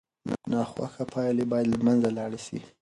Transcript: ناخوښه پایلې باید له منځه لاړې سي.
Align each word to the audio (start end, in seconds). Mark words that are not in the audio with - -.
ناخوښه 0.51 1.03
پایلې 1.13 1.45
باید 1.51 1.67
له 1.73 1.77
منځه 1.85 2.09
لاړې 2.17 2.39
سي. 2.45 2.59